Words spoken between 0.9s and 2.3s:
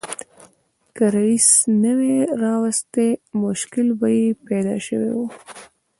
که رییس نه وای